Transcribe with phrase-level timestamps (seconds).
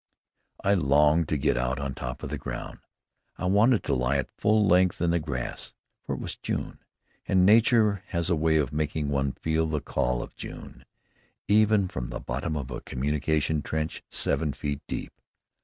[0.63, 2.79] I longed to get out on top of the ground.
[3.37, 6.79] I wanted to lie at full length in the grass; for it was June,
[7.27, 10.85] and Nature has a way of making one feel the call of June,
[11.47, 15.13] even from the bottom of a communication trench seven feet deep.